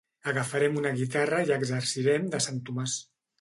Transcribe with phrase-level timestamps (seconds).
[0.29, 2.99] Agafarem una guitarra i exercirem de sant Tomàs.